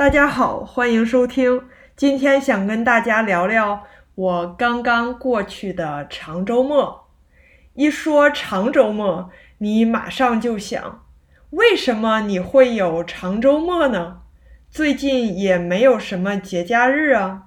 [0.00, 1.68] 大家好，欢迎收听。
[1.94, 3.84] 今天想跟大家聊聊
[4.14, 7.06] 我刚刚过去的长周末。
[7.74, 11.04] 一说长周末，你马上就想，
[11.50, 14.22] 为什么你会有长周末呢？
[14.70, 17.42] 最近也没有什么节假日啊。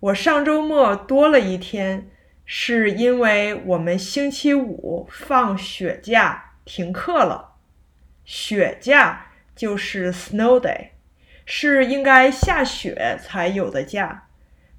[0.00, 2.10] 我上周末多了一天，
[2.44, 7.52] 是因为我们星期五放雪假停课了。
[8.24, 10.88] 雪假就是 snow day。
[11.44, 14.28] 是应该下雪才有的假。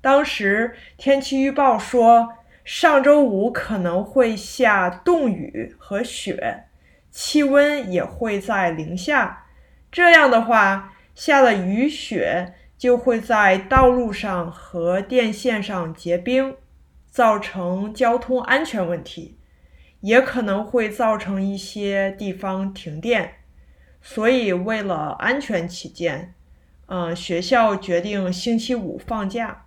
[0.02, 2.34] 当时天气预报说
[2.66, 6.66] 上周五可能会下冻雨和雪，
[7.10, 9.46] 气温也会在零下。
[9.92, 16.56] 这样的话，下了雨雪就会在道路上和电线上结冰，
[17.10, 19.38] 造成交通安全问题，
[20.02, 23.36] 也可能会造成一些地方停电。
[24.02, 26.34] 所以，为了安全起见。
[26.96, 29.66] 嗯，学校决定星期五放假，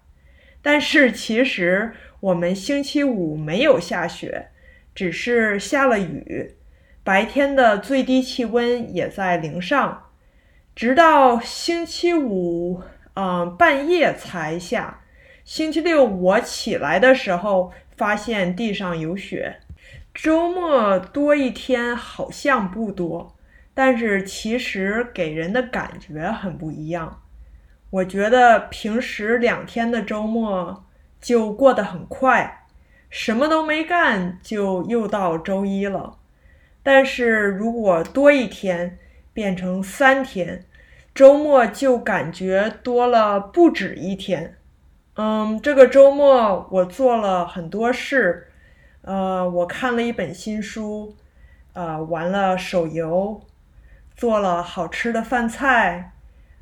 [0.62, 4.50] 但是其实我们星期五没有下雪，
[4.94, 6.54] 只是下了雨。
[7.02, 10.04] 白天的最低气温也在零上，
[10.76, 12.80] 直到星期五，
[13.14, 15.00] 嗯，半夜才下。
[15.44, 19.56] 星期六我起来的时候，发现地上有雪。
[20.14, 23.35] 周末多一天好像不多。
[23.78, 27.20] 但是其实给人的感觉很不一样。
[27.90, 30.86] 我觉得平时两天的周末
[31.20, 32.64] 就过得很快，
[33.10, 36.16] 什么都没干就又到周一了。
[36.82, 38.98] 但是如果多一天
[39.34, 40.64] 变成三天，
[41.14, 44.56] 周末就感觉多了不止一天。
[45.16, 48.46] 嗯，这个周末我做了很多事，
[49.02, 51.14] 呃，我看了一本新书，
[51.74, 53.42] 呃，玩了手游。
[54.16, 56.12] 做了好吃的饭菜，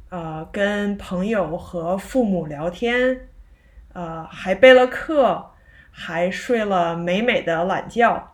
[0.08, 3.28] 呃，跟朋友和父母聊天，
[3.92, 5.52] 呃，还备了课，
[5.92, 8.32] 还睡了美美的懒觉，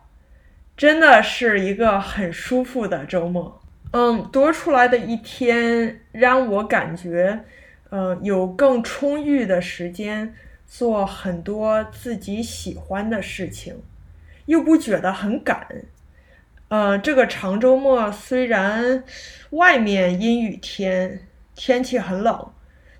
[0.75, 3.61] 真的是一个很舒服的周末。
[3.93, 7.43] 嗯，多出来的一天让我感觉，
[7.91, 10.33] 嗯，有更充裕的时间
[10.65, 13.83] 做很多自己喜欢的事情，
[14.47, 15.67] 又不觉得很赶。
[16.71, 19.03] 呃，这个长周末虽然
[19.49, 21.19] 外面阴雨天，
[21.53, 22.49] 天气很冷，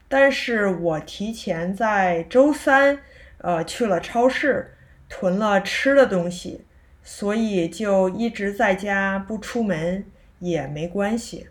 [0.09, 2.99] 但是我提前在周三，
[3.37, 4.73] 呃，去了超市
[5.07, 6.65] 囤了吃的东西，
[7.01, 10.03] 所以就一直在家不出门
[10.39, 11.47] 也没关系。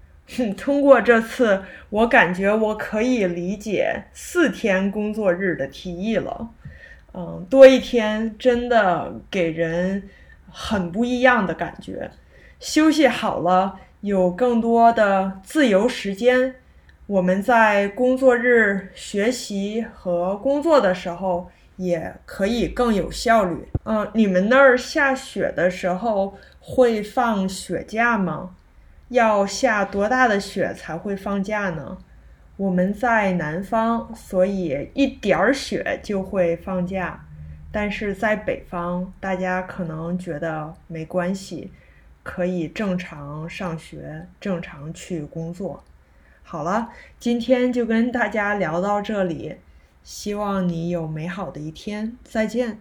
[0.56, 6.48] 通过这次，我感觉我可以理解四天工作日的提议了。
[7.12, 10.08] 嗯，多一天真的给人。
[10.50, 12.10] 很不一样的感觉，
[12.58, 16.54] 休息好了，有更多的自由时间。
[17.06, 23.66] 我们在工作日学习和工作的时候，也可以更有效率。
[23.84, 28.50] 嗯，你们那儿下雪的时候会放雪假吗？
[29.08, 31.96] 要下多大的雪才会放假呢？
[32.58, 37.24] 我们在南方，所以一点儿雪就会放假。
[37.70, 41.70] 但是在北方，大家可能觉得没关系，
[42.22, 45.84] 可以正常上学，正常去工作。
[46.42, 49.56] 好了，今天就跟大家聊到这里，
[50.02, 52.80] 希望你有美好的一天，再见。